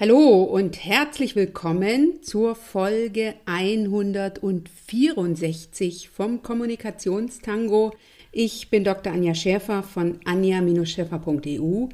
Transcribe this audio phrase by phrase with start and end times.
[0.00, 7.92] Hallo und herzlich willkommen zur Folge 164 vom Kommunikationstango.
[8.32, 9.12] Ich bin Dr.
[9.12, 11.88] Anja Schäfer von anja-schäfer.eu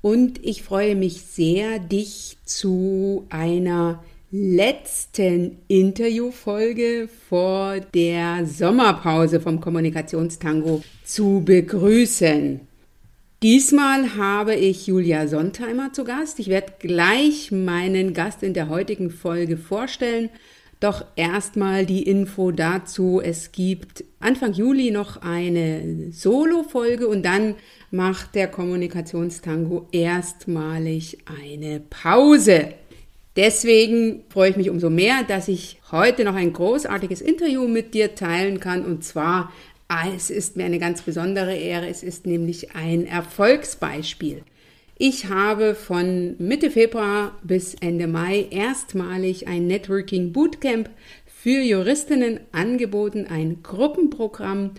[0.00, 4.02] und ich freue mich sehr, dich zu einer
[4.32, 12.71] letzten Interviewfolge vor der Sommerpause vom Kommunikationstango zu begrüßen.
[13.42, 16.38] Diesmal habe ich Julia Sontheimer zu Gast.
[16.38, 20.30] Ich werde gleich meinen Gast in der heutigen Folge vorstellen.
[20.78, 23.20] Doch erstmal die Info dazu.
[23.20, 27.56] Es gibt Anfang Juli noch eine Solo-Folge und dann
[27.90, 32.74] macht der Kommunikationstango erstmalig eine Pause.
[33.34, 38.14] Deswegen freue ich mich umso mehr, dass ich heute noch ein großartiges Interview mit dir
[38.14, 39.50] teilen kann und zwar
[40.14, 41.88] es ist mir eine ganz besondere Ehre.
[41.88, 44.42] Es ist nämlich ein Erfolgsbeispiel.
[44.96, 50.90] Ich habe von Mitte Februar bis Ende Mai erstmalig ein Networking Bootcamp
[51.26, 54.72] für Juristinnen angeboten, ein Gruppenprogramm,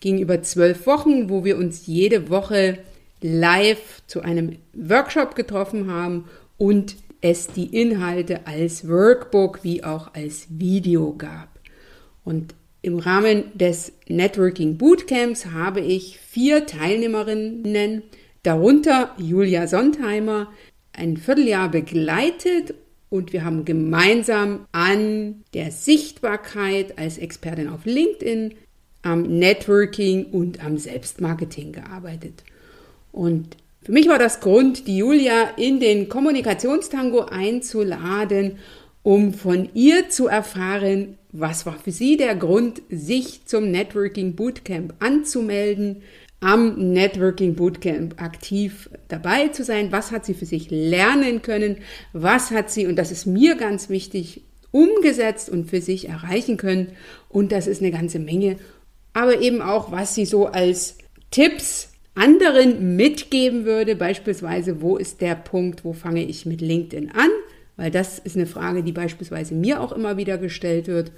[0.00, 2.78] ging über zwölf Wochen, wo wir uns jede Woche
[3.20, 10.46] live zu einem Workshop getroffen haben und es die Inhalte als Workbook wie auch als
[10.50, 11.48] Video gab.
[12.22, 18.02] Und im Rahmen des Networking Bootcamps habe ich vier Teilnehmerinnen,
[18.42, 20.52] darunter Julia Sontheimer,
[20.92, 22.74] ein Vierteljahr begleitet
[23.08, 28.52] und wir haben gemeinsam an der Sichtbarkeit als Expertin auf LinkedIn,
[29.00, 32.44] am Networking und am Selbstmarketing gearbeitet.
[33.12, 38.58] Und für mich war das Grund, die Julia in den Kommunikationstango einzuladen,
[39.02, 44.94] um von ihr zu erfahren, was war für Sie der Grund, sich zum Networking Bootcamp
[45.00, 46.02] anzumelden,
[46.38, 49.90] am Networking Bootcamp aktiv dabei zu sein?
[49.90, 51.78] Was hat sie für sich lernen können?
[52.12, 56.92] Was hat sie, und das ist mir ganz wichtig, umgesetzt und für sich erreichen können?
[57.28, 58.56] Und das ist eine ganze Menge.
[59.12, 60.98] Aber eben auch, was sie so als
[61.32, 67.30] Tipps anderen mitgeben würde, beispielsweise, wo ist der Punkt, wo fange ich mit LinkedIn an?
[67.76, 71.12] Weil das ist eine Frage, die beispielsweise mir auch immer wieder gestellt wird.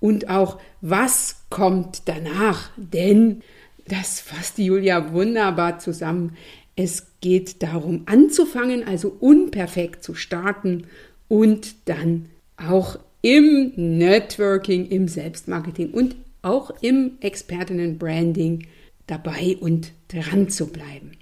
[0.00, 2.70] Und auch, was kommt danach?
[2.76, 3.42] Denn
[3.88, 6.36] das fasst die Julia wunderbar zusammen.
[6.76, 10.86] Es geht darum, anzufangen, also unperfekt zu starten
[11.28, 18.66] und dann auch im Networking, im Selbstmarketing und auch im Expertinnenbranding
[19.06, 21.12] dabei und dran zu bleiben.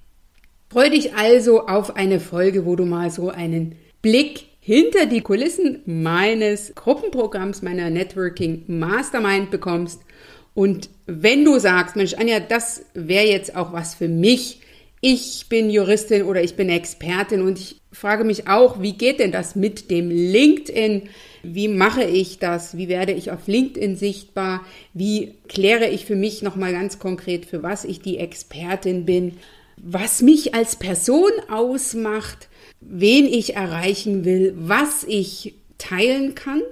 [0.70, 5.80] Freue dich also auf eine Folge, wo du mal so einen Blick hinter die Kulissen
[5.86, 10.02] meines Gruppenprogramms, meiner Networking Mastermind bekommst.
[10.54, 14.60] Und wenn du sagst, Mensch, Anja, das wäre jetzt auch was für mich.
[15.00, 19.32] Ich bin Juristin oder ich bin Expertin und ich frage mich auch, wie geht denn
[19.32, 21.08] das mit dem LinkedIn?
[21.42, 22.76] Wie mache ich das?
[22.76, 24.60] Wie werde ich auf LinkedIn sichtbar?
[24.92, 29.38] Wie kläre ich für mich nochmal ganz konkret, für was ich die Expertin bin?
[29.78, 32.49] Was mich als Person ausmacht?
[32.80, 36.62] Wen ich erreichen will, was ich teilen kann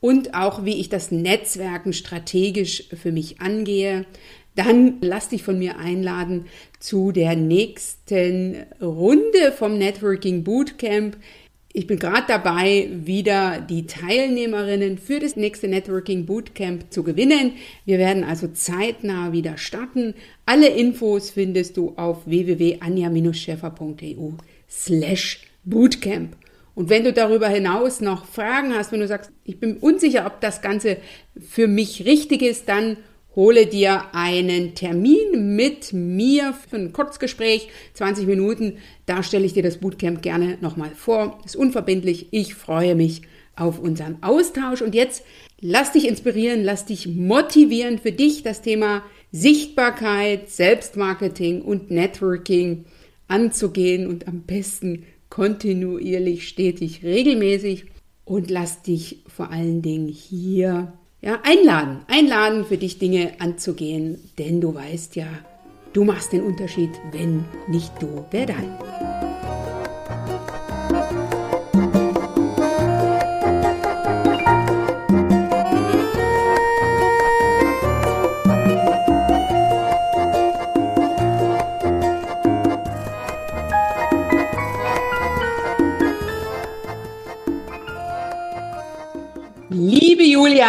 [0.00, 4.06] und auch wie ich das Netzwerken strategisch für mich angehe.
[4.54, 6.46] Dann lass dich von mir einladen
[6.78, 11.16] zu der nächsten Runde vom Networking Bootcamp.
[11.72, 17.54] Ich bin gerade dabei, wieder die Teilnehmerinnen für das nächste Networking Bootcamp zu gewinnen.
[17.84, 20.14] Wir werden also zeitnah wieder starten.
[20.46, 24.34] Alle Infos findest du auf www.anja-schäfer.eu
[24.68, 26.36] slash Bootcamp.
[26.74, 30.40] Und wenn du darüber hinaus noch Fragen hast, wenn du sagst, ich bin unsicher, ob
[30.40, 30.96] das Ganze
[31.40, 32.96] für mich richtig ist, dann
[33.36, 38.78] hole dir einen Termin mit mir für ein Kurzgespräch, 20 Minuten.
[39.06, 41.40] Da stelle ich dir das Bootcamp gerne nochmal vor.
[41.44, 42.28] Ist unverbindlich.
[42.32, 43.22] Ich freue mich
[43.56, 44.82] auf unseren Austausch.
[44.82, 45.24] Und jetzt
[45.60, 52.84] lass dich inspirieren, lass dich motivieren für dich das Thema Sichtbarkeit, Selbstmarketing und Networking
[53.34, 57.86] anzugehen und am besten kontinuierlich, stetig, regelmäßig
[58.24, 64.60] und lass dich vor allen Dingen hier ja, einladen, einladen für dich Dinge anzugehen, denn
[64.60, 65.26] du weißt ja,
[65.92, 69.13] du machst den Unterschied, wenn nicht du, wer dann?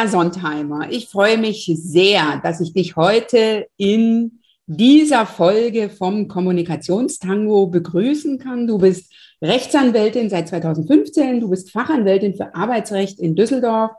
[0.06, 7.68] Julia Sontheimer, ich freue mich sehr, dass ich dich heute in dieser Folge vom Kommunikationstango
[7.68, 8.68] begrüßen kann.
[8.68, 9.12] Du bist
[9.42, 13.92] Rechtsanwältin seit 2015, du bist Fachanwältin für Arbeitsrecht in Düsseldorf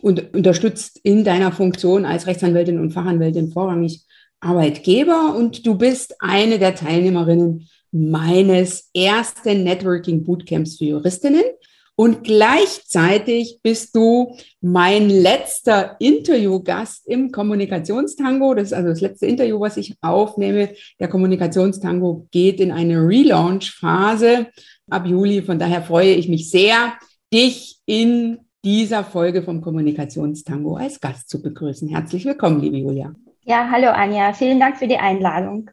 [0.00, 4.02] und unterstützt in deiner Funktion als Rechtsanwältin und Fachanwältin vorrangig
[4.40, 11.44] Arbeitgeber und du bist eine der Teilnehmerinnen meines ersten Networking Bootcamps für Juristinnen.
[11.96, 18.54] Und gleichzeitig bist du mein letzter Interviewgast im Kommunikationstango.
[18.54, 20.70] Das ist also das letzte Interview, was ich aufnehme.
[20.98, 24.48] Der Kommunikationstango geht in eine Relaunch-Phase
[24.90, 25.42] ab Juli.
[25.42, 26.94] Von daher freue ich mich sehr,
[27.32, 31.88] dich in dieser Folge vom Kommunikationstango als Gast zu begrüßen.
[31.88, 33.14] Herzlich willkommen, liebe Julia.
[33.42, 34.32] Ja, hallo Anja.
[34.32, 35.70] Vielen Dank für die Einladung.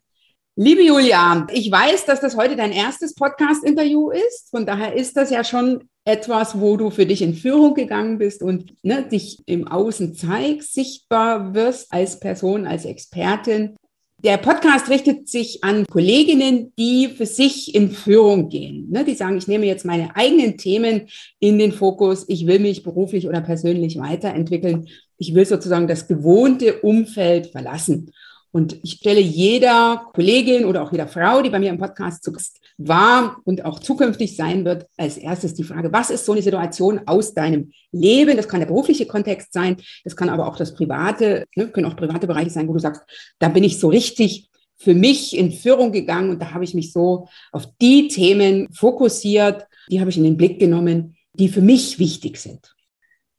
[0.58, 4.50] Liebe Julia, ich weiß, dass das heute dein erstes Podcast-Interview ist.
[4.50, 8.44] Von daher ist das ja schon etwas, wo du für dich in Führung gegangen bist
[8.44, 13.78] und ne, dich im Außen zeigst, sichtbar wirst als Person, als Expertin.
[14.26, 18.90] Der Podcast richtet sich an Kolleginnen, die für sich in Führung gehen.
[18.92, 21.08] Ne, die sagen, ich nehme jetzt meine eigenen Themen
[21.40, 22.26] in den Fokus.
[22.28, 24.90] Ich will mich beruflich oder persönlich weiterentwickeln.
[25.18, 28.12] Ich will sozusagen das gewohnte Umfeld verlassen.
[28.52, 32.32] Und ich stelle jeder Kollegin oder auch jeder Frau, die bei mir im Podcast zu
[32.32, 36.42] Gast war und auch zukünftig sein wird, als erstes die Frage, was ist so eine
[36.42, 38.36] Situation aus deinem Leben?
[38.36, 41.96] Das kann der berufliche Kontext sein, das kann aber auch das private, ne, können auch
[41.96, 43.04] private Bereiche sein, wo du sagst,
[43.40, 46.92] da bin ich so richtig für mich in Führung gegangen und da habe ich mich
[46.92, 52.00] so auf die Themen fokussiert, die habe ich in den Blick genommen, die für mich
[52.00, 52.74] wichtig sind.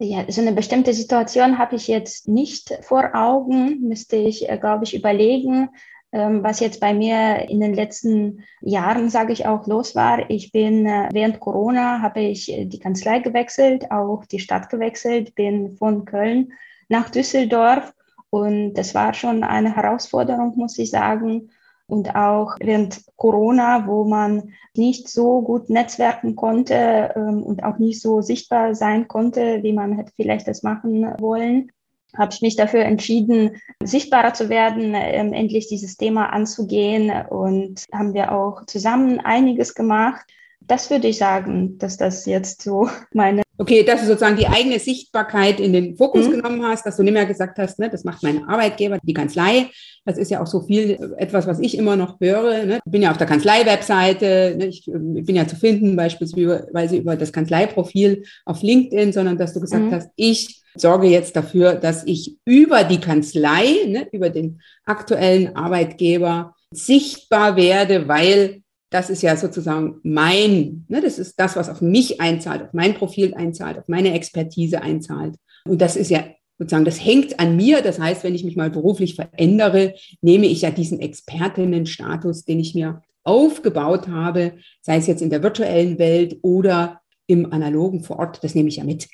[0.05, 4.83] Ja, so eine bestimmte Situation habe ich jetzt nicht vor Augen, müsste ich, äh, glaube
[4.83, 5.69] ich, überlegen,
[6.11, 10.29] ähm, was jetzt bei mir in den letzten Jahren, sage ich auch, los war.
[10.29, 15.37] Ich bin äh, während Corona, habe ich äh, die Kanzlei gewechselt, auch die Stadt gewechselt,
[15.37, 16.53] bin von Köln
[16.89, 17.95] nach Düsseldorf.
[18.29, 21.51] Und das war schon eine Herausforderung, muss ich sagen
[21.93, 28.01] und auch während Corona, wo man nicht so gut netzwerken konnte ähm, und auch nicht
[28.01, 31.71] so sichtbar sein konnte, wie man hätte vielleicht das machen wollen,
[32.17, 38.15] habe ich mich dafür entschieden, sichtbarer zu werden, ähm, endlich dieses Thema anzugehen und haben
[38.15, 40.25] wir auch zusammen einiges gemacht.
[40.63, 44.81] Das würde ich sagen, dass das jetzt so meine Okay, dass du sozusagen die eigene
[44.81, 46.33] Sichtbarkeit in den Fokus mhm.
[46.33, 49.69] genommen hast, dass du nicht mehr gesagt hast, ne, das macht mein Arbeitgeber, die Kanzlei.
[50.05, 52.65] Das ist ja auch so viel etwas, was ich immer noch höre.
[52.65, 52.81] Ne.
[52.85, 57.15] Ich bin ja auf der Kanzlei-Webseite, ne, ich, ich, bin ja zu finden, beispielsweise über
[57.15, 59.93] das Kanzleiprofil auf LinkedIn, sondern dass du gesagt mhm.
[59.93, 66.57] hast, ich sorge jetzt dafür, dass ich über die Kanzlei, ne, über den aktuellen Arbeitgeber
[66.73, 68.62] sichtbar werde, weil
[68.93, 72.95] das ist ja sozusagen mein, ne, das ist das, was auf mich einzahlt, auf mein
[72.95, 75.37] Profil einzahlt, auf meine Expertise einzahlt.
[75.65, 76.25] Und das ist ja
[76.59, 77.83] sozusagen, das hängt an mir.
[77.83, 82.75] Das heißt, wenn ich mich mal beruflich verändere, nehme ich ja diesen Expertinnenstatus, den ich
[82.75, 88.43] mir aufgebaut habe, sei es jetzt in der virtuellen Welt oder im analogen vor Ort,
[88.43, 89.09] das nehme ich ja mit.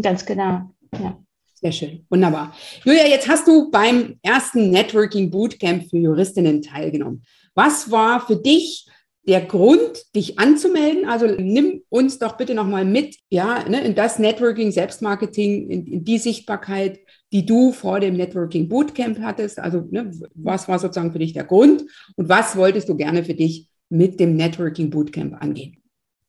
[0.00, 1.18] Ganz genau, ja.
[1.52, 2.54] Sehr schön, wunderbar.
[2.84, 7.22] Julia, jetzt hast du beim ersten Networking Bootcamp für Juristinnen teilgenommen.
[7.54, 8.86] Was war für dich
[9.26, 11.08] der Grund, dich anzumelden.
[11.08, 16.04] Also nimm uns doch bitte nochmal mit, ja, ne, in das Networking, Selbstmarketing, in, in,
[16.04, 17.00] die Sichtbarkeit,
[17.32, 19.58] die du vor dem Networking Bootcamp hattest.
[19.58, 21.84] Also ne, was war sozusagen für dich der Grund
[22.16, 25.83] und was wolltest du gerne für dich mit dem Networking Bootcamp angehen?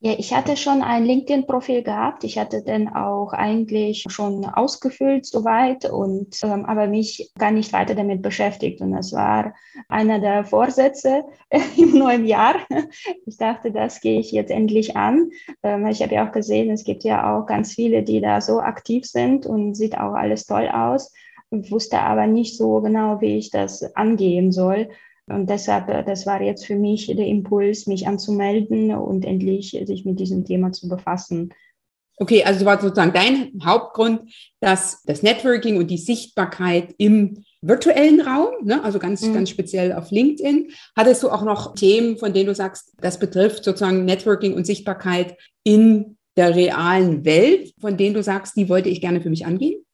[0.06, 2.24] Ja, ich hatte schon ein LinkedIn-Profil gehabt.
[2.26, 7.96] Ich hatte den auch eigentlich schon ausgefüllt soweit und ähm, aber mich gar nicht weiter
[7.96, 8.82] damit beschäftigt.
[8.82, 9.56] Und das war
[9.90, 11.24] einer der Vorsätze
[11.76, 12.54] im neuen Jahr.
[13.26, 15.32] Ich dachte, das gehe ich jetzt endlich an.
[15.64, 18.60] Ähm, ich habe ja auch gesehen, es gibt ja auch ganz viele, die da so
[18.60, 21.12] aktiv sind und sieht auch alles toll aus.
[21.50, 24.88] Wusste aber nicht so genau, wie ich das angehen soll.
[25.28, 30.06] Und deshalb, äh, das war jetzt für mich der Impuls, mich anzumelden und endlich sich
[30.06, 31.54] mit diesem Thema zu befassen.
[32.18, 38.54] Okay, also war sozusagen dein Hauptgrund, dass das Networking und die Sichtbarkeit im virtuellen Raum,
[38.64, 39.34] ne, also ganz, mhm.
[39.34, 40.72] ganz speziell auf LinkedIn.
[40.96, 45.36] Hattest du auch noch Themen, von denen du sagst, das betrifft sozusagen Networking und Sichtbarkeit
[45.64, 49.85] in der realen Welt, von denen du sagst, die wollte ich gerne für mich angehen?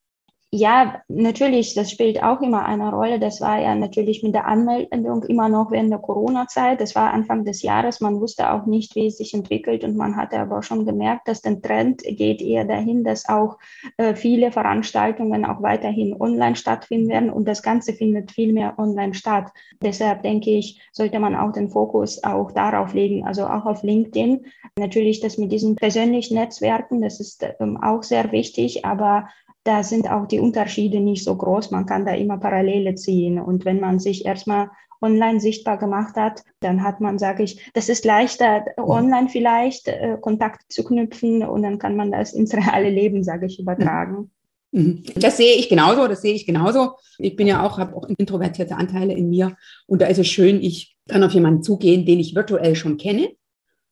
[0.53, 3.19] Ja, natürlich, das spielt auch immer eine Rolle.
[3.19, 6.81] Das war ja natürlich mit der Anmeldung immer noch während der Corona-Zeit.
[6.81, 8.01] Das war Anfang des Jahres.
[8.01, 9.85] Man wusste auch nicht, wie es sich entwickelt.
[9.85, 13.59] Und man hatte aber schon gemerkt, dass der Trend geht eher dahin, dass auch
[13.95, 17.29] äh, viele Veranstaltungen auch weiterhin online stattfinden werden.
[17.29, 19.53] Und das Ganze findet viel mehr online statt.
[19.81, 24.45] Deshalb denke ich, sollte man auch den Fokus auch darauf legen, also auch auf LinkedIn.
[24.77, 28.83] Natürlich das mit diesen persönlichen Netzwerken, das ist ähm, auch sehr wichtig.
[28.83, 29.29] Aber
[29.63, 31.71] da sind auch die Unterschiede nicht so groß.
[31.71, 33.39] Man kann da immer Parallele ziehen.
[33.39, 34.69] Und wenn man sich erstmal
[35.01, 40.17] online sichtbar gemacht hat, dann hat man, sage ich, das ist leichter, online vielleicht äh,
[40.21, 44.31] Kontakt zu knüpfen und dann kann man das ins reale Leben, sage ich, übertragen.
[44.71, 45.03] Mhm.
[45.15, 46.93] Das sehe ich genauso, das sehe ich genauso.
[47.17, 50.61] Ich bin ja auch, habe auch introvertierte Anteile in mir und da ist es schön,
[50.61, 53.31] ich kann auf jemanden zugehen, den ich virtuell schon kenne,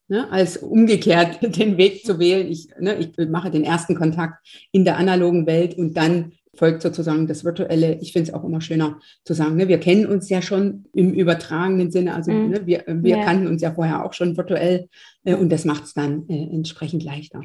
[0.10, 2.48] ne, als umgekehrt den Weg zu wählen.
[2.52, 7.26] Ich, ne, ich mache den ersten Kontakt in der analogen Welt und dann folgt sozusagen
[7.26, 8.00] das Virtuelle.
[8.02, 11.14] Ich finde es auch immer schöner zu sagen, ne, wir kennen uns ja schon im
[11.14, 12.50] übertragenen Sinne, also mhm.
[12.50, 13.24] ne, wir, wir ja.
[13.24, 14.90] kannten uns ja vorher auch schon virtuell
[15.24, 17.44] äh, und das macht es dann äh, entsprechend leichter.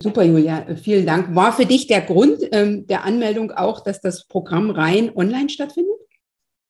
[0.00, 1.34] Super, Julia, vielen Dank.
[1.34, 5.97] War für dich der Grund ähm, der Anmeldung auch, dass das Programm rein online stattfindet?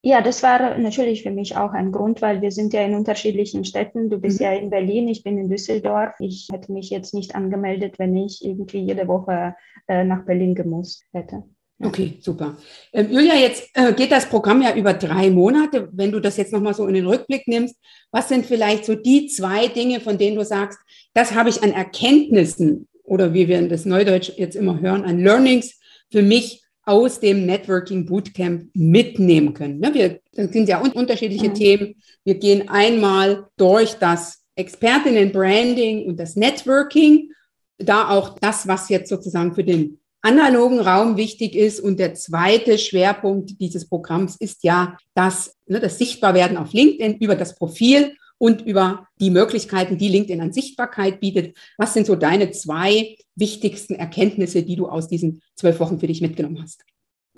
[0.02, 3.64] Ja, das war natürlich für mich auch ein Grund, weil wir sind ja in unterschiedlichen
[3.64, 4.10] Städten.
[4.10, 4.44] Du bist mhm.
[4.44, 6.14] ja in Berlin, ich bin in Düsseldorf.
[6.20, 9.56] Ich hätte mich jetzt nicht angemeldet, wenn ich irgendwie jede Woche
[9.88, 11.42] äh, nach Berlin gemusst hätte.
[11.80, 12.56] Okay, super.
[12.92, 15.88] Ähm, Julia, jetzt äh, geht das Programm ja über drei Monate.
[15.92, 17.76] Wenn du das jetzt nochmal so in den Rückblick nimmst,
[18.10, 20.78] was sind vielleicht so die zwei Dinge, von denen du sagst,
[21.14, 25.20] das habe ich an Erkenntnissen oder wie wir in das Neudeutsch jetzt immer hören, an
[25.20, 25.78] Learnings
[26.10, 29.78] für mich aus dem Networking Bootcamp mitnehmen können.
[29.78, 31.54] Ne, wir, das sind ja unterschiedliche mhm.
[31.54, 31.94] Themen.
[32.24, 37.30] Wir gehen einmal durch das Expertinnen Branding und das Networking,
[37.76, 41.78] da auch das, was jetzt sozusagen für den analogen Raum wichtig ist.
[41.78, 47.36] Und der zweite Schwerpunkt dieses Programms ist ja das, ne, das Sichtbarwerden auf LinkedIn über
[47.36, 51.54] das Profil und über die Möglichkeiten, die LinkedIn an Sichtbarkeit bietet.
[51.76, 56.20] Was sind so deine zwei wichtigsten Erkenntnisse, die du aus diesen zwölf Wochen für dich
[56.20, 56.84] mitgenommen hast?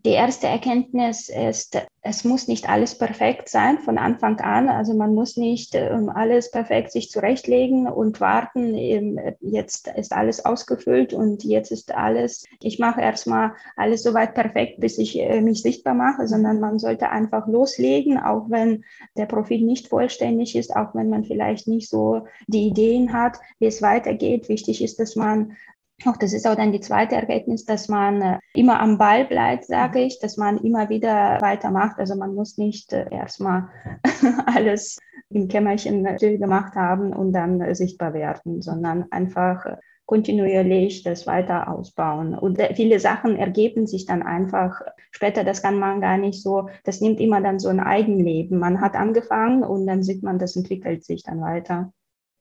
[0.06, 4.70] Die erste Erkenntnis ist, es muss nicht alles perfekt sein von Anfang an.
[4.70, 11.12] Also man muss nicht ähm, alles perfekt sich zurechtlegen und warten, jetzt ist alles ausgefüllt
[11.12, 15.92] und jetzt ist alles, ich mache erstmal alles soweit perfekt, bis ich äh, mich sichtbar
[15.92, 18.84] mache, sondern man sollte einfach loslegen, auch wenn
[19.18, 23.66] der Profil nicht vollständig ist, auch wenn man vielleicht nicht so die Ideen hat, wie
[23.66, 24.48] es weitergeht.
[24.48, 25.58] Wichtig ist, dass man
[26.06, 29.64] auch das ist auch dann die zweite Erkenntnis, dass man äh, immer am Ball bleibt,
[29.64, 31.98] sage ich, dass man immer wieder weitermacht.
[31.98, 33.68] Also man muss nicht äh, erstmal
[34.46, 34.98] alles
[35.30, 39.66] im Kämmerchen still gemacht haben und dann äh, sichtbar werden, sondern einfach
[40.10, 42.36] kontinuierlich das weiter ausbauen.
[42.36, 44.80] Und viele Sachen ergeben sich dann einfach
[45.12, 48.58] später, das kann man gar nicht so, das nimmt immer dann so ein Eigenleben.
[48.58, 51.92] Man hat angefangen und dann sieht man, das entwickelt sich dann weiter.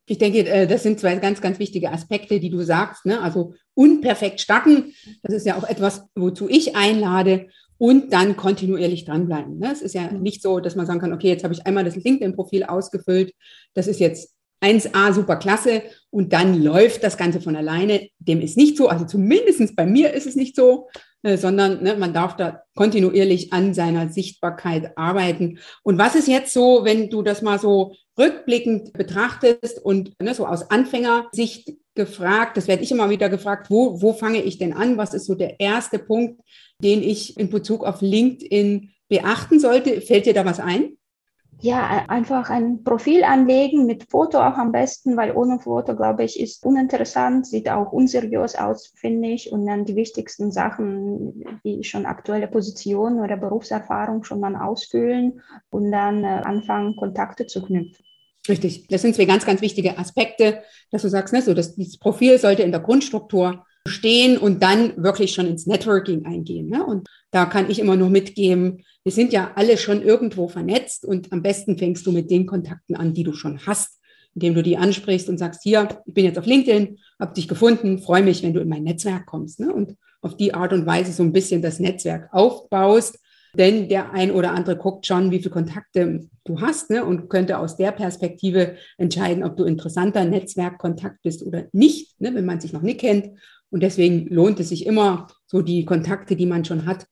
[0.09, 3.05] Ich denke, äh, das sind zwei ganz, ganz wichtige Aspekte, die du sagst.
[3.05, 3.21] Ne?
[3.21, 7.47] Also unperfekt starten, das ist ja auch etwas, wozu ich einlade
[7.77, 9.59] und dann kontinuierlich dranbleiben.
[9.59, 9.71] Ne?
[9.71, 11.95] Es ist ja nicht so, dass man sagen kann, okay, jetzt habe ich einmal das
[11.95, 13.33] LinkedIn-Profil ausgefüllt,
[13.73, 18.09] das ist jetzt 1a super klasse und dann läuft das Ganze von alleine.
[18.19, 20.89] Dem ist nicht so, also zumindest bei mir ist es nicht so,
[21.23, 25.59] äh, sondern ne, man darf da kontinuierlich an seiner Sichtbarkeit arbeiten.
[25.83, 30.45] Und was ist jetzt so, wenn du das mal so rückblickend betrachtest und ne, so
[30.45, 34.97] aus Anfängersicht gefragt, das werde ich immer wieder gefragt, wo, wo fange ich denn an?
[34.97, 36.41] Was ist so der erste Punkt,
[36.81, 40.01] den ich in Bezug auf LinkedIn beachten sollte?
[40.01, 40.97] Fällt dir da was ein?
[41.61, 46.39] Ja, einfach ein Profil anlegen mit Foto auch am besten, weil ohne Foto, glaube ich,
[46.39, 49.51] ist uninteressant, sieht auch unseriös aus, finde ich.
[49.51, 55.91] Und dann die wichtigsten Sachen, wie schon aktuelle Position oder Berufserfahrung schon mal ausfüllen und
[55.91, 58.05] dann äh, anfangen, Kontakte zu knüpfen.
[58.47, 61.97] Richtig, das sind zwei ganz, ganz wichtige Aspekte, dass du sagst, ne, so, dass dieses
[61.97, 66.69] Profil sollte in der Grundstruktur stehen und dann wirklich schon ins Networking eingehen.
[66.69, 66.85] Ne?
[66.85, 71.31] Und da kann ich immer nur mitgeben, wir sind ja alle schon irgendwo vernetzt und
[71.31, 73.99] am besten fängst du mit den Kontakten an, die du schon hast,
[74.35, 77.99] indem du die ansprichst und sagst, hier, ich bin jetzt auf LinkedIn, habe dich gefunden,
[77.99, 79.59] freue mich, wenn du in mein Netzwerk kommst.
[79.59, 79.73] Ne?
[79.73, 83.19] Und auf die Art und Weise so ein bisschen das Netzwerk aufbaust.
[83.53, 87.57] Denn der ein oder andere guckt schon, wie viele Kontakte du hast ne, und könnte
[87.57, 92.73] aus der Perspektive entscheiden, ob du interessanter Netzwerkkontakt bist oder nicht, ne, wenn man sich
[92.73, 93.31] noch nicht kennt.
[93.71, 97.05] Und deswegen lohnt es sich immer, so die Kontakte, die man schon hat,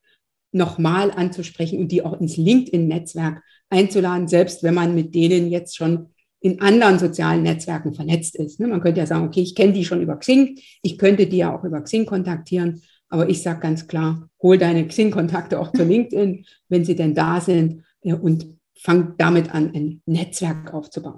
[0.51, 6.07] nochmal anzusprechen und die auch ins LinkedIn-Netzwerk einzuladen, selbst wenn man mit denen jetzt schon
[6.39, 8.59] in anderen sozialen Netzwerken vernetzt ist.
[8.59, 11.37] Ne, man könnte ja sagen, okay, ich kenne die schon über Xing, ich könnte die
[11.37, 15.83] ja auch über Xing kontaktieren, aber ich sage ganz klar, hol deine Xing-Kontakte auch zu
[15.83, 21.17] LinkedIn, wenn sie denn da sind und fang damit an, ein Netzwerk aufzubauen.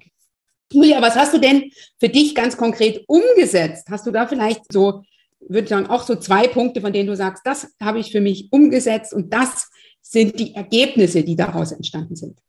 [0.72, 3.88] Julia, was hast du denn für dich ganz konkret umgesetzt?
[3.90, 5.02] Hast du da vielleicht so,
[5.40, 8.22] würde ich sagen, auch so zwei Punkte, von denen du sagst, das habe ich für
[8.22, 9.70] mich umgesetzt und das
[10.02, 12.40] sind die Ergebnisse, die daraus entstanden sind?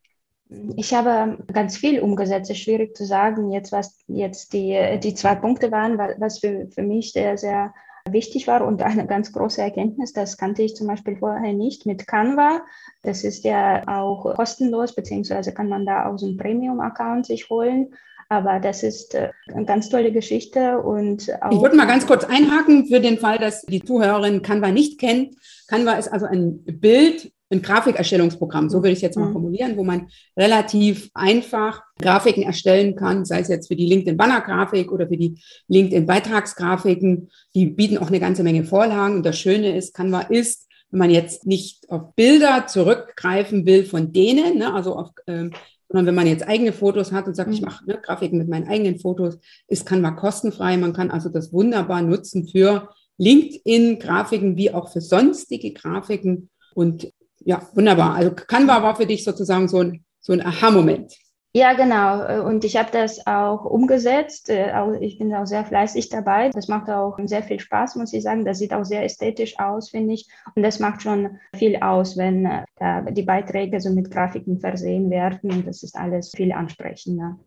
[0.75, 2.51] Ich habe ganz viel umgesetzt.
[2.51, 6.67] Es ist schwierig zu sagen, jetzt was jetzt die, die zwei Punkte waren, was für,
[6.67, 7.73] für mich sehr, sehr
[8.09, 12.07] wichtig war und eine ganz große Erkenntnis, das kannte ich zum Beispiel vorher nicht mit
[12.07, 12.61] Canva.
[13.03, 17.93] Das ist ja auch kostenlos, beziehungsweise kann man da auch so einen Premium-Account sich holen.
[18.29, 21.51] Aber das ist äh, eine ganz tolle Geschichte und auch.
[21.51, 25.35] Ich würde mal ganz kurz einhaken für den Fall, dass die Zuhörerin Canva nicht kennt.
[25.67, 29.33] Canva ist also ein Bild, ein Grafikerstellungsprogramm, so würde ich es jetzt mal mhm.
[29.33, 35.07] formulieren, wo man relativ einfach Grafiken erstellen kann, sei es jetzt für die LinkedIn-Banner-Grafik oder
[35.07, 37.29] für die LinkedIn-Beitragsgrafiken.
[37.53, 39.17] Die bieten auch eine ganze Menge Vorlagen.
[39.17, 44.11] Und das Schöne ist, Canva ist, wenn man jetzt nicht auf Bilder zurückgreifen will von
[44.13, 45.51] denen, ne, also auf, ähm,
[45.89, 47.55] sondern wenn man jetzt eigene Fotos hat und sagt, mhm.
[47.55, 50.77] ich mache ne, Grafiken mit meinen eigenen Fotos, ist Canva kostenfrei.
[50.77, 56.49] Man kann also das wunderbar nutzen für LinkedIn-Grafiken wie auch für sonstige Grafiken.
[56.73, 57.11] Und
[57.43, 58.15] ja, wunderbar.
[58.15, 61.13] Also Canva war für dich sozusagen so ein, so ein Aha-Moment.
[61.53, 62.47] Ja, genau.
[62.47, 64.49] Und ich habe das auch umgesetzt.
[64.49, 64.71] Äh,
[65.01, 66.49] ich bin auch sehr fleißig dabei.
[66.49, 68.45] Das macht auch sehr viel Spaß, muss ich sagen.
[68.45, 70.29] Das sieht auch sehr ästhetisch aus, finde ich.
[70.55, 75.65] Und das macht schon viel aus, wenn äh, die Beiträge so mit Grafiken versehen werden.
[75.65, 77.37] Das ist alles viel ansprechender.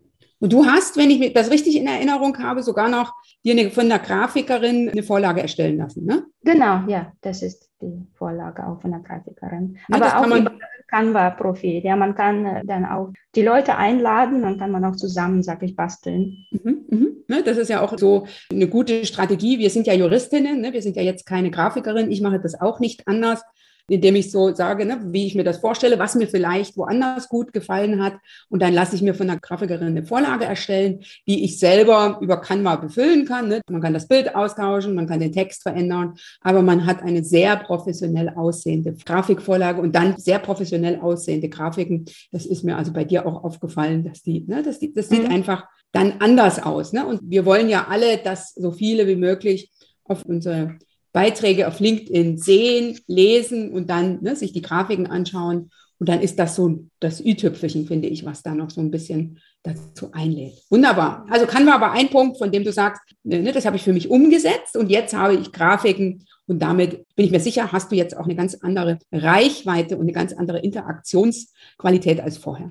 [0.41, 3.13] Und du hast, wenn ich das richtig in Erinnerung habe, sogar noch
[3.45, 6.25] dir eine, von der Grafikerin eine Vorlage erstellen lassen, ne?
[6.43, 9.79] Genau, ja, das ist die Vorlage auch von der Grafikerin.
[9.89, 10.53] Ja, Aber auch über
[10.89, 11.83] Canva-Profil.
[11.85, 15.63] Ja, man kann äh, dann auch die Leute einladen, dann kann man auch zusammen, sag
[15.63, 16.47] ich, basteln.
[16.51, 17.09] Mhm, mhm.
[17.27, 19.59] Ne, das ist ja auch so eine gute Strategie.
[19.59, 20.73] Wir sind ja Juristinnen, ne?
[20.73, 22.11] wir sind ja jetzt keine Grafikerin.
[22.11, 23.43] Ich mache das auch nicht anders
[23.89, 27.53] indem ich so sage, ne, wie ich mir das vorstelle, was mir vielleicht woanders gut
[27.53, 28.15] gefallen hat.
[28.49, 32.41] Und dann lasse ich mir von der Grafikerin eine Vorlage erstellen, die ich selber über
[32.41, 33.49] Canva befüllen kann.
[33.49, 33.61] Ne.
[33.71, 37.57] Man kann das Bild austauschen, man kann den Text verändern, aber man hat eine sehr
[37.57, 42.07] professionell aussehende Grafikvorlage und dann sehr professionell aussehende Grafiken.
[42.33, 45.31] Das ist mir also bei dir auch aufgefallen, dass die, ne, das, das sieht mhm.
[45.31, 46.93] einfach dann anders aus.
[46.93, 47.07] Ne?
[47.07, 49.71] Und wir wollen ja alle, dass so viele wie möglich
[50.05, 50.77] auf unsere
[51.15, 55.71] Beiträge auf LinkedIn sehen, lesen und dann ne, sich die Grafiken anschauen.
[56.01, 59.39] Und dann ist das so das Ü-Tüpfelchen, finde ich, was da noch so ein bisschen
[59.63, 60.61] dazu einlädt.
[60.71, 61.25] Wunderbar.
[61.31, 63.85] Also kann man aber ein Punkt, von dem du sagst, ne, ne, das habe ich
[63.85, 67.93] für mich umgesetzt und jetzt habe ich Grafiken und damit bin ich mir sicher, hast
[67.93, 72.71] du jetzt auch eine ganz andere Reichweite und eine ganz andere Interaktionsqualität als vorher.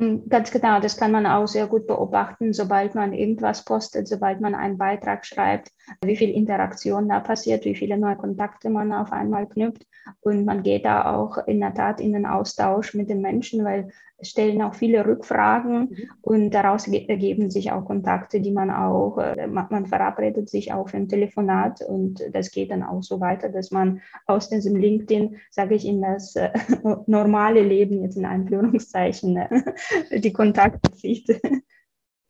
[0.00, 4.40] Hm, ganz genau, das kann man auch sehr gut beobachten, sobald man irgendwas postet, sobald
[4.40, 5.70] man einen Beitrag schreibt,
[6.04, 9.86] wie viel Interaktion da passiert, wie viele neue Kontakte man auf einmal knüpft.
[10.20, 13.90] Und man geht da auch in der Tat in den Austausch mit den Menschen, weil
[14.22, 15.96] stellen auch viele Rückfragen mhm.
[16.20, 20.98] und daraus ergeben sich auch Kontakte, die man auch, äh, man verabredet sich auch für
[20.98, 25.74] ein Telefonat und das geht dann auch so weiter, dass man aus diesem LinkedIn, sage
[25.74, 26.50] ich, in das äh,
[27.06, 31.40] normale Leben jetzt in Einführungszeichen äh, die Kontakte zieht.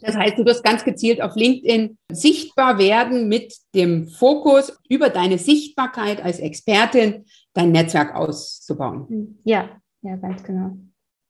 [0.02, 5.38] Das heißt, du wirst ganz gezielt auf LinkedIn sichtbar werden mit dem Fokus über deine
[5.38, 9.38] Sichtbarkeit als Expertin, dein Netzwerk auszubauen.
[9.44, 9.68] Ja,
[10.02, 10.76] ja, ganz genau.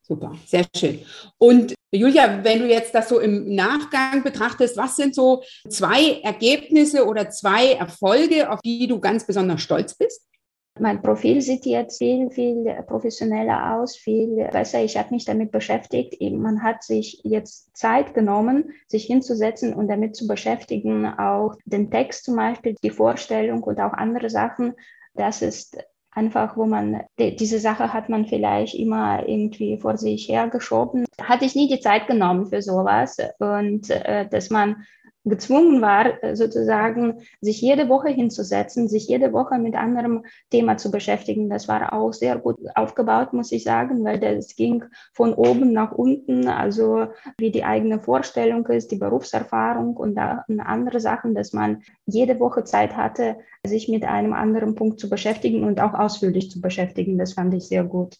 [0.03, 1.01] Super, sehr schön.
[1.39, 7.07] Und Julia, wenn du jetzt das so im Nachgang betrachtest, was sind so zwei Ergebnisse
[7.07, 10.23] oder zwei Erfolge, auf die du ganz besonders stolz bist?
[10.81, 14.83] Mein Profil sieht jetzt viel, viel professioneller aus, viel besser.
[14.83, 16.21] Ich habe mich damit beschäftigt.
[16.21, 22.25] Man hat sich jetzt Zeit genommen, sich hinzusetzen und damit zu beschäftigen, auch den Text
[22.25, 24.73] zum Beispiel, die Vorstellung und auch andere Sachen.
[25.15, 25.77] Das ist
[26.13, 31.05] einfach, wo man, diese Sache hat man vielleicht immer irgendwie vor sich hergeschoben.
[31.21, 34.85] Hatte ich nie die Zeit genommen für sowas und äh, dass man
[35.31, 40.91] gezwungen war, äh, sozusagen sich jede Woche hinzusetzen, sich jede Woche mit anderem Thema zu
[40.91, 41.49] beschäftigen.
[41.49, 45.93] Das war auch sehr gut aufgebaut, muss ich sagen, weil das ging von oben nach
[45.93, 47.07] unten, also
[47.39, 52.97] wie die eigene Vorstellung ist, die Berufserfahrung und andere Sachen, dass man jede Woche Zeit
[52.97, 57.17] hatte, sich mit einem anderen Punkt zu beschäftigen und auch ausführlich zu beschäftigen.
[57.17, 58.17] Das fand ich sehr gut.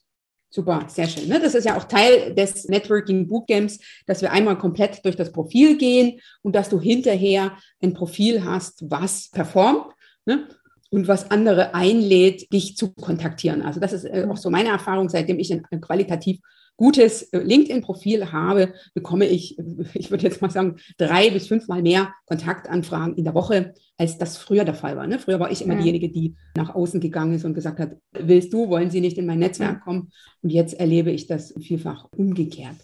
[0.53, 1.29] Super, sehr schön.
[1.29, 1.39] Ne?
[1.39, 5.79] Das ist ja auch Teil des Networking Bootcamps, dass wir einmal komplett durch das Profil
[5.79, 9.93] gehen und dass du hinterher ein Profil hast, was performt
[10.27, 10.49] ne?
[10.91, 13.63] und was andere einlädt, dich zu kontaktieren.
[13.63, 16.41] Also das ist äh, auch so meine Erfahrung, seitdem ich ein qualitativ
[16.81, 19.59] gutes äh, LinkedIn-Profil habe, bekomme ich,
[19.95, 24.39] ich würde jetzt mal sagen, drei bis fünfmal mehr Kontaktanfragen in der Woche, als das
[24.39, 25.07] früher der Fall war.
[25.07, 25.19] Ne?
[25.19, 25.81] Früher war ich immer ja.
[25.81, 29.27] diejenige, die nach außen gegangen ist und gesagt hat, willst du, wollen Sie nicht in
[29.27, 30.11] mein Netzwerk kommen?
[30.43, 32.77] Und jetzt erlebe ich das vielfach umgekehrt.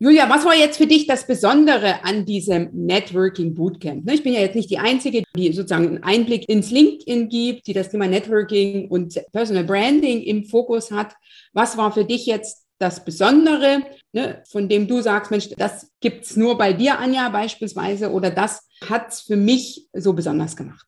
[0.00, 4.06] Julia, was war jetzt für dich das Besondere an diesem Networking Bootcamp?
[4.06, 7.66] Ne, ich bin ja jetzt nicht die Einzige, die sozusagen einen Einblick ins LinkedIn gibt,
[7.68, 11.14] die das Thema Networking und Personal Branding im Fokus hat.
[11.52, 16.36] Was war für dich jetzt das Besondere, ne, von dem du sagst, Mensch, das gibt's
[16.36, 20.86] nur bei dir, Anja, beispielsweise, oder das hat's für mich so besonders gemacht?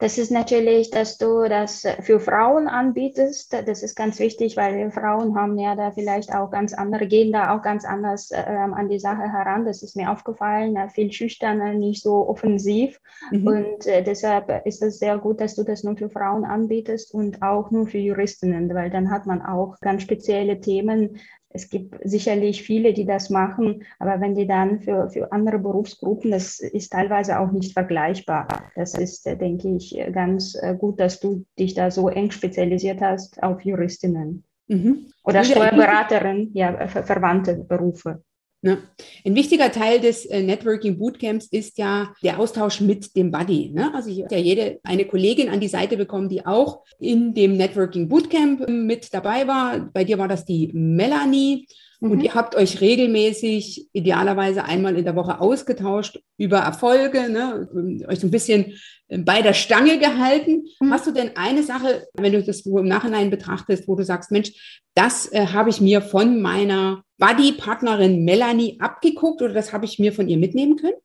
[0.00, 3.52] Das ist natürlich, dass du das für Frauen anbietest.
[3.66, 7.56] Das ist ganz wichtig, weil Frauen haben ja da vielleicht auch ganz andere, gehen da
[7.56, 9.64] auch ganz anders äh, an die Sache heran.
[9.64, 13.00] Das ist mir aufgefallen, äh, viel schüchterner, nicht so offensiv.
[13.32, 13.46] Mhm.
[13.46, 17.42] Und äh, deshalb ist es sehr gut, dass du das nur für Frauen anbietest und
[17.42, 21.18] auch nur für Juristinnen, weil dann hat man auch ganz spezielle Themen,
[21.50, 26.30] es gibt sicherlich viele, die das machen, aber wenn die dann für, für andere Berufsgruppen,
[26.30, 28.70] das ist teilweise auch nicht vergleichbar.
[28.74, 33.00] Das ist, äh, denke ich, ganz äh, gut, dass du dich da so eng spezialisiert
[33.00, 35.06] hast auf Juristinnen mhm.
[35.24, 38.22] oder Steuerberaterinnen, ja, ver verwandte Berufe.
[38.60, 38.76] Ja.
[39.24, 43.70] Ein wichtiger Teil des äh, Networking Bootcamps ist ja der Austausch mit dem Buddy.
[43.70, 43.94] Ne?
[43.94, 47.56] Also ich habe ja jede eine Kollegin an die Seite bekommen, die auch in dem
[47.56, 49.88] Networking Bootcamp mit dabei war.
[49.92, 51.68] Bei dir war das die Melanie.
[52.00, 52.10] Mhm.
[52.10, 57.68] Und ihr habt euch regelmäßig, idealerweise einmal in der Woche ausgetauscht über Erfolge, ne?
[58.08, 58.74] euch so ein bisschen
[59.06, 60.64] äh, bei der Stange gehalten.
[60.80, 60.92] Mhm.
[60.92, 64.80] Hast du denn eine Sache, wenn du das im Nachhinein betrachtest, wo du sagst, Mensch,
[64.94, 70.12] das äh, habe ich mir von meiner Buddy-Partnerin Melanie abgeguckt oder das habe ich mir
[70.12, 70.96] von ihr mitnehmen können?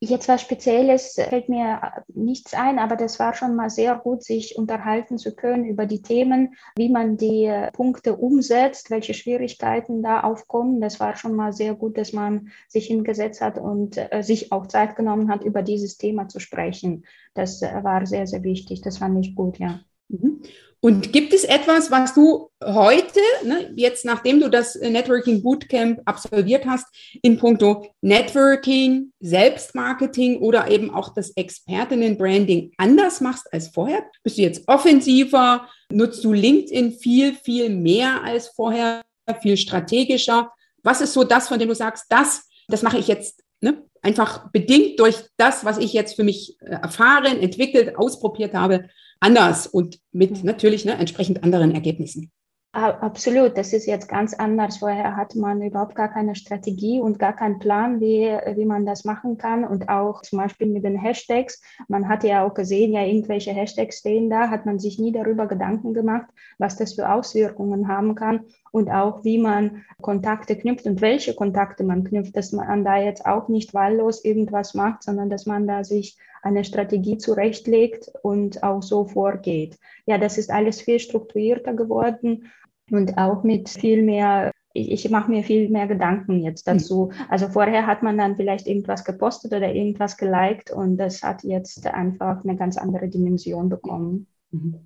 [0.00, 4.58] Jetzt was Spezielles fällt mir nichts ein, aber das war schon mal sehr gut, sich
[4.58, 10.80] unterhalten zu können über die Themen, wie man die Punkte umsetzt, welche Schwierigkeiten da aufkommen.
[10.80, 14.66] Das war schon mal sehr gut, dass man sich hingesetzt hat und äh, sich auch
[14.66, 17.06] Zeit genommen hat, über dieses Thema zu sprechen.
[17.32, 18.82] Das äh, war sehr, sehr wichtig.
[18.82, 19.80] Das fand ich gut, ja.
[20.08, 20.42] Mhm.
[20.84, 26.66] Und gibt es etwas, was du heute, ne, jetzt nachdem du das Networking Bootcamp absolviert
[26.66, 26.84] hast,
[27.22, 34.04] in puncto Networking, Selbstmarketing oder eben auch das Expertinnen-Branding anders machst als vorher?
[34.24, 35.70] Bist du jetzt offensiver?
[35.90, 39.00] Nutzt du LinkedIn viel, viel mehr als vorher,
[39.40, 40.52] viel strategischer?
[40.82, 44.50] Was ist so das, von dem du sagst, das, das mache ich jetzt ne, einfach
[44.50, 48.88] bedingt durch das, was ich jetzt für mich äh, erfahren, entwickelt, ausprobiert habe?
[49.24, 50.44] anders und mit mhm.
[50.44, 52.30] natürlich ne, entsprechend anderen Ergebnissen.
[52.76, 54.78] Absolut, das ist jetzt ganz anders.
[54.78, 59.04] Vorher hat man überhaupt gar keine Strategie und gar keinen Plan, wie, wie man das
[59.04, 59.62] machen kann.
[59.62, 61.62] Und auch zum Beispiel mit den Hashtags.
[61.86, 65.46] Man hat ja auch gesehen, ja, irgendwelche Hashtags stehen da, hat man sich nie darüber
[65.46, 66.26] Gedanken gemacht,
[66.58, 68.40] was das für Auswirkungen haben kann
[68.72, 73.24] und auch wie man Kontakte knüpft und welche Kontakte man knüpft, dass man da jetzt
[73.24, 78.82] auch nicht wahllos irgendwas macht, sondern dass man da sich eine Strategie zurechtlegt und auch
[78.82, 79.78] so vorgeht.
[80.06, 82.50] Ja, das ist alles viel strukturierter geworden
[82.90, 86.78] und auch mit viel mehr ich, ich mache mir viel mehr Gedanken jetzt hm.
[86.78, 87.12] dazu.
[87.28, 91.86] Also vorher hat man dann vielleicht irgendwas gepostet oder irgendwas geliked und das hat jetzt
[91.86, 94.26] einfach eine ganz andere Dimension bekommen.
[94.50, 94.80] Mhm.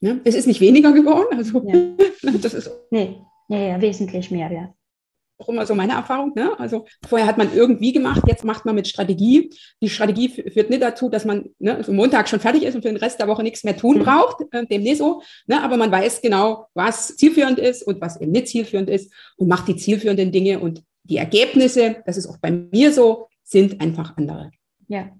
[0.00, 1.94] Ja, es ist nicht weniger geworden, also ja.
[2.40, 2.70] das ist.
[2.90, 4.74] Nee, ja, wesentlich mehr, ja
[5.38, 6.32] auch immer so meine Erfahrung.
[6.34, 6.58] Ne?
[6.58, 9.50] Also vorher hat man irgendwie gemacht, jetzt macht man mit Strategie.
[9.82, 12.88] Die Strategie führt nicht dazu, dass man ne, so Montag schon fertig ist und für
[12.88, 14.04] den Rest der Woche nichts mehr tun mhm.
[14.04, 15.22] braucht, äh, dem nicht so.
[15.46, 15.62] Ne?
[15.62, 19.68] Aber man weiß genau, was zielführend ist und was eben nicht zielführend ist und macht
[19.68, 24.50] die zielführenden Dinge und die Ergebnisse, das ist auch bei mir so, sind einfach andere.
[24.88, 25.10] Ja.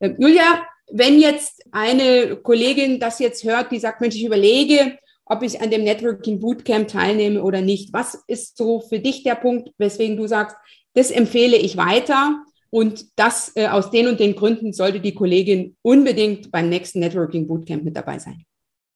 [0.00, 5.42] Äh, Julia, wenn jetzt eine Kollegin das jetzt hört, die sagt, Mensch, ich überlege, ob
[5.42, 7.92] ich an dem Networking Bootcamp teilnehme oder nicht.
[7.92, 10.56] Was ist so für dich der Punkt, weswegen du sagst,
[10.94, 15.76] das empfehle ich weiter und das äh, aus den und den Gründen sollte die Kollegin
[15.82, 18.44] unbedingt beim nächsten Networking Bootcamp mit dabei sein?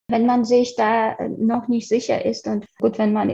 [0.09, 3.31] Wenn man sich da noch nicht sicher ist und gut, wenn man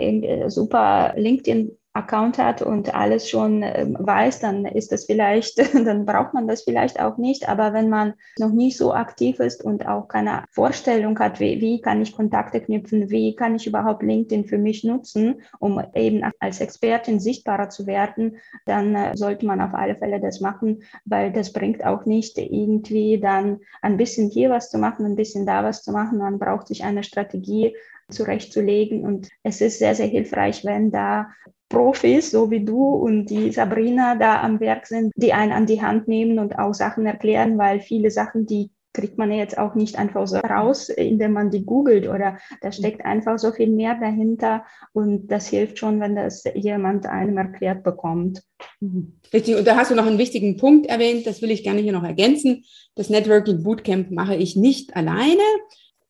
[0.49, 6.35] super LinkedIn Account hat und alles schon ähm, weiß, dann ist das vielleicht, dann braucht
[6.35, 7.49] man das vielleicht auch nicht.
[7.49, 11.81] Aber wenn man noch nicht so aktiv ist und auch keine Vorstellung hat, wie, wie
[11.81, 16.61] kann ich Kontakte knüpfen, wie kann ich überhaupt LinkedIn für mich nutzen, um eben als
[16.61, 21.53] Expertin sichtbarer zu werden, dann äh, sollte man auf alle Fälle das machen, weil das
[21.53, 25.83] bringt auch nicht irgendwie dann ein bisschen hier was zu machen, ein bisschen da was
[25.83, 26.19] zu machen.
[26.19, 27.75] Man braucht sich eine Strategie
[28.11, 29.05] zurechtzulegen.
[29.05, 31.31] Und es ist sehr, sehr hilfreich, wenn da
[31.69, 35.83] Profis, so wie du und die Sabrina da am Werk sind, die einen an die
[35.83, 39.97] Hand nehmen und auch Sachen erklären, weil viele Sachen, die kriegt man jetzt auch nicht
[39.97, 44.65] einfach so raus, indem man die googelt oder da steckt einfach so viel mehr dahinter
[44.93, 48.43] und das hilft schon, wenn das jemand einem erklärt bekommt.
[48.81, 49.13] Mhm.
[49.33, 51.93] Richtig, und da hast du noch einen wichtigen Punkt erwähnt, das will ich gerne hier
[51.93, 52.65] noch ergänzen.
[52.95, 55.43] Das Networking Bootcamp mache ich nicht alleine.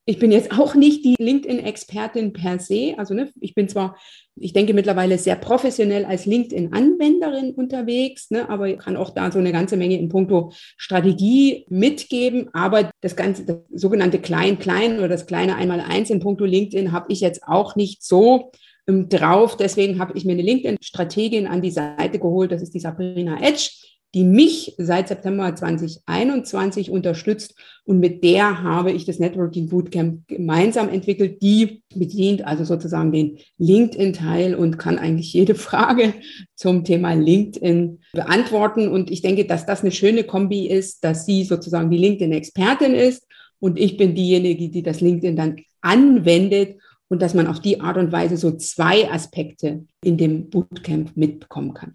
[0.09, 2.95] Ich bin jetzt auch nicht die LinkedIn-Expertin per se.
[2.97, 3.95] Also ne, ich bin zwar,
[4.37, 9.39] ich denke mittlerweile sehr professionell als LinkedIn-Anwenderin unterwegs, ne, aber ich kann auch da so
[9.39, 12.49] eine ganze Menge in puncto Strategie mitgeben.
[12.55, 17.21] Aber das ganze, das sogenannte Klein-Klein oder das kleine Einmal-Eins in puncto LinkedIn habe ich
[17.21, 18.51] jetzt auch nicht so
[18.87, 19.59] drauf.
[19.59, 22.51] Deswegen habe ich mir eine LinkedIn-Strategin an die Seite geholt.
[22.51, 23.69] Das ist die Sabrina Edge
[24.15, 30.89] die mich seit September 2021 unterstützt und mit der habe ich das Networking Bootcamp gemeinsam
[30.89, 31.43] entwickelt.
[31.43, 36.15] Die bedient also sozusagen den LinkedIn-Teil und kann eigentlich jede Frage
[36.55, 38.89] zum Thema LinkedIn beantworten.
[38.89, 43.27] Und ich denke, dass das eine schöne Kombi ist, dass sie sozusagen die LinkedIn-Expertin ist
[43.61, 47.97] und ich bin diejenige, die das LinkedIn dann anwendet und dass man auf die Art
[47.97, 51.93] und Weise so zwei Aspekte in dem Bootcamp mitbekommen kann.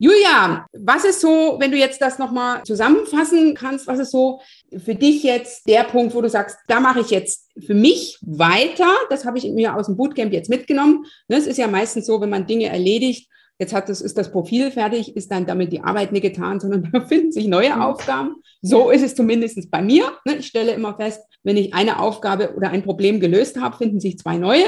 [0.00, 4.40] Julia, was ist so, wenn du jetzt das nochmal zusammenfassen kannst, was ist so
[4.84, 8.94] für dich jetzt der Punkt, wo du sagst, da mache ich jetzt für mich weiter,
[9.10, 11.04] das habe ich mir aus dem Bootcamp jetzt mitgenommen.
[11.26, 14.30] Ne, es ist ja meistens so, wenn man Dinge erledigt, jetzt hat das, ist das
[14.30, 17.82] Profil fertig, ist dann damit die Arbeit nicht getan, sondern da finden sich neue mhm.
[17.82, 18.36] Aufgaben.
[18.62, 20.12] So ist es zumindest bei mir.
[20.24, 23.98] Ne, ich stelle immer fest, wenn ich eine Aufgabe oder ein Problem gelöst habe, finden
[23.98, 24.66] sich zwei neue.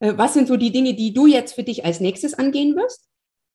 [0.00, 3.06] Äh, was sind so die Dinge, die du jetzt für dich als nächstes angehen wirst?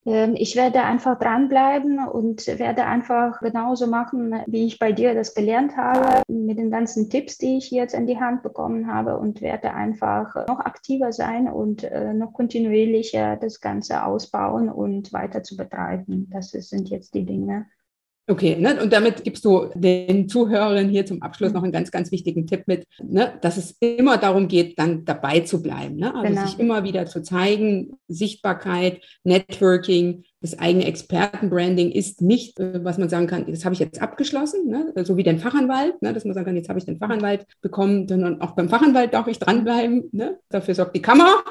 [0.06, 5.36] Ähm, ich werde einfach dranbleiben und werde einfach genauso machen, wie ich bei dir das
[5.36, 9.42] gelernt habe, mit den ganzen Tipps, die ich jetzt in die Hand bekommen habe und
[9.42, 15.56] werde einfach noch aktiver sein und äh, noch kontinuierlicher das Ganze ausbauen und weiter zu
[15.56, 16.30] betreiben.
[16.32, 17.68] Das sind jetzt die Dinge.
[18.32, 18.82] Okay, ne?
[18.82, 22.63] und damit gibst du den Zuhörern hier zum Abschluss noch einen ganz, ganz wichtigen Tipp
[22.65, 23.34] mit, ne?
[23.41, 25.98] dass es immer darum geht, dann dabei zu bleiben.
[25.98, 26.15] Ne?
[26.15, 26.46] Also genau.
[26.46, 33.10] sich immer wieder zu zeigen, Sichtbarkeit, Networking, das eigene Expertenbranding ist nicht, äh, was man
[33.10, 34.94] sagen kann, das habe ich jetzt abgeschlossen, ne?
[35.04, 36.13] so wie den Fachanwalt, ne?
[36.13, 39.28] dass man sagen kann, jetzt habe ich den Fachanwalt bekommen, sondern auch beim Fachanwalt darf
[39.28, 40.06] ich dranbleiben.
[40.13, 40.38] Ne?
[40.48, 41.44] Dafür sorgt die Kammer.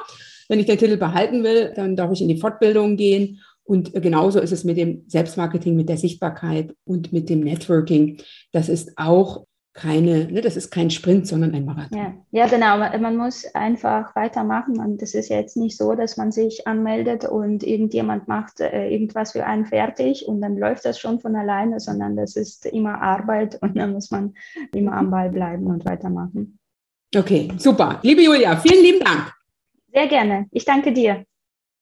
[0.48, 3.40] Wenn ich den Titel behalten will, dann darf ich in die Fortbildung gehen
[3.70, 8.20] und genauso ist es mit dem Selbstmarketing, mit der Sichtbarkeit und mit dem Networking.
[8.50, 11.96] Das ist auch keine, ne, das ist kein Sprint, sondern ein Marathon.
[11.96, 12.78] Ja, ja genau.
[12.98, 14.80] Man muss einfach weitermachen.
[14.80, 19.32] Und das ist jetzt nicht so, dass man sich anmeldet und irgendjemand macht äh, irgendwas
[19.32, 23.62] für einen fertig und dann läuft das schon von alleine, sondern das ist immer Arbeit
[23.62, 24.34] und dann muss man
[24.74, 26.58] immer am Ball bleiben und weitermachen.
[27.16, 28.00] Okay, super.
[28.02, 29.32] Liebe Julia, vielen lieben Dank.
[29.92, 30.46] Sehr gerne.
[30.50, 31.24] Ich danke dir.